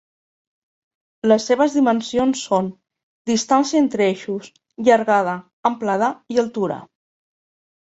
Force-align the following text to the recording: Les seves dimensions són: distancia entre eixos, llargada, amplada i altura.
Les 1.31 1.43
seves 1.49 1.75
dimensions 1.79 2.41
són: 2.47 2.71
distancia 3.33 3.83
entre 3.83 4.07
eixos, 4.13 4.49
llargada, 4.89 5.39
amplada 5.73 6.11
i 6.37 6.45
altura. 6.47 6.83